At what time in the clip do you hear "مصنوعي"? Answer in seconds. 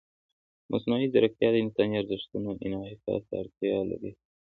0.71-1.07